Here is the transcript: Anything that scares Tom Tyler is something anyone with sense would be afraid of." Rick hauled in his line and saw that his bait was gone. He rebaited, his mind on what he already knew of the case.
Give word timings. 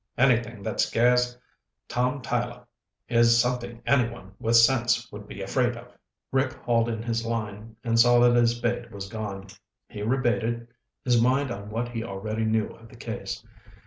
Anything 0.17 0.63
that 0.63 0.81
scares 0.81 1.37
Tom 1.87 2.23
Tyler 2.23 2.65
is 3.07 3.39
something 3.39 3.83
anyone 3.85 4.33
with 4.39 4.55
sense 4.55 5.11
would 5.11 5.27
be 5.27 5.43
afraid 5.43 5.77
of." 5.77 5.91
Rick 6.31 6.53
hauled 6.53 6.89
in 6.89 7.03
his 7.03 7.23
line 7.23 7.75
and 7.83 7.99
saw 7.99 8.17
that 8.21 8.35
his 8.35 8.57
bait 8.59 8.89
was 8.91 9.07
gone. 9.07 9.45
He 9.89 9.99
rebaited, 10.01 10.65
his 11.05 11.21
mind 11.21 11.51
on 11.51 11.69
what 11.69 11.89
he 11.89 12.03
already 12.03 12.45
knew 12.45 12.69
of 12.69 12.89
the 12.89 12.95
case. 12.97 13.45